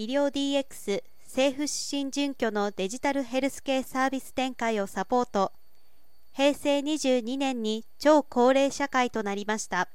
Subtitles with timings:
[0.00, 5.52] 医療 DX 政府指針準拠のデジタルヘルスケーサービス展開をサポート。
[6.32, 9.90] 平成22年に超高齢社会となりました。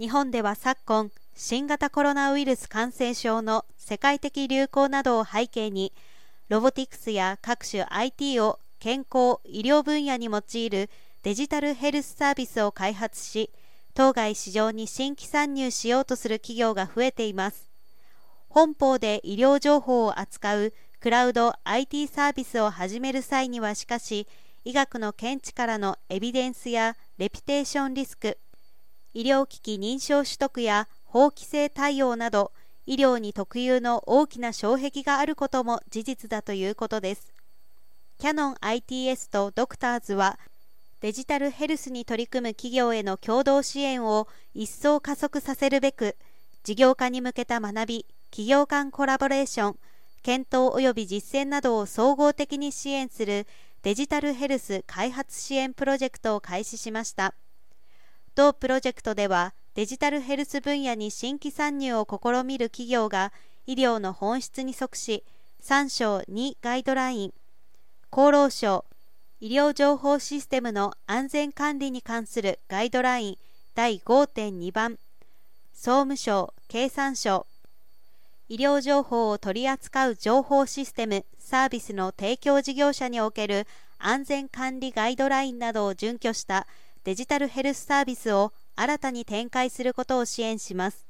[0.00, 5.92] 日本では昨今新型コロナウイルス感染症の世界的流行などを背景に
[6.48, 10.88] ロボティクスや各種 IT を健康・医療分野に用いる
[11.22, 13.50] デジタルヘルスサービスを開発し
[13.92, 17.73] 当該市場に新規参入しようとする企業が増えています。
[18.54, 24.28] 本邦で医療情報を扱うクラウド IT サービスを始める際にはしかし
[24.64, 28.38] 医学の見地からのエビデンスやレピュテーションリスク
[29.12, 32.52] 医療機器認証取得や法規制対応など
[32.86, 37.34] 医療に特有の大きな障壁があることも事実だということです。
[38.18, 40.38] キャノン ITS とドクターズは
[41.00, 46.16] デジタルヘルスに取り組む企業への共同支援を一層加速させるべく
[46.62, 49.78] 事業化に向けた学び企業間コラボレーション
[50.24, 53.46] 検討及び実践などを総合的に支援する
[53.84, 57.36] デジタルヘルス開発支援プロジェクトを開始しました。
[58.34, 63.32] 同プロジェクトではデジタルヘルス分野に新規参入を試みる企業が
[63.66, 65.22] 医療の本質に即し
[65.62, 67.34] 3章2ガイドライン
[68.10, 68.84] 厚労省
[69.38, 73.38] 医療情報システムの安全管理に関するガイドライン
[73.76, 74.98] 第5.2番
[75.72, 77.46] 総務省経産省
[78.50, 83.66] 医療情報を取り扱う情報システムサービスの提供事業者における
[83.98, 86.66] 安全管理ガイドラインなどを準拠した
[87.04, 91.06] デジタルヘルスサービスを新たに展開することを支援します。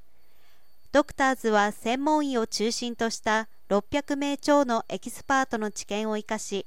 [0.92, 6.66] ドクターズは専門医を中心とした600名超のエキスパートの知見を生かし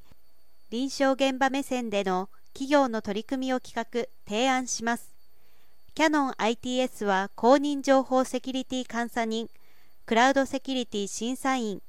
[0.70, 5.14] 臨床現場目線での企業の取り組みを企画提案します。
[5.94, 9.50] キャノン ITS は公認情報セキュリティ監査人
[10.08, 11.82] クラウドセキュリティ審査員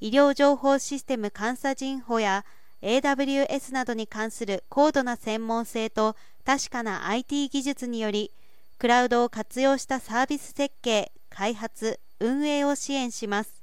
[0.00, 2.46] 医療情報システム監査人補や
[2.80, 8.30] AWS などに関する高度な専門性と確かな IT 技術により
[8.78, 13.62] クラウドを活用したサービス設計、開発、運営を支援します。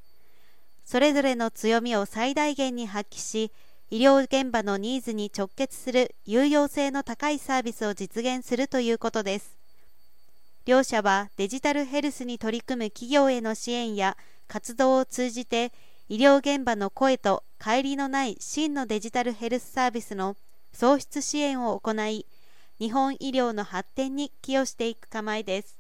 [0.86, 3.52] それぞれの強みを最大限に発揮し、
[3.90, 9.57] 医療現場のニーズに直結する有用性の高いサービスを実現するということです。
[10.68, 14.18] 両社はデジタルヘルスに取り組む企業への支援や
[14.50, 15.72] 活動を通じて
[16.10, 20.36] 医療現場の声と乖離のない真のデジタルヘルスサービスの
[20.74, 22.26] 創出支援を行い
[22.80, 25.77] 日本医療の発展に寄与していく構えです。